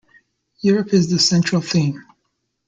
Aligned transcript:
Europe 0.63 0.95
is 0.95 1.11
the 1.11 1.19
central 1.19 1.61
theme. 1.61 2.03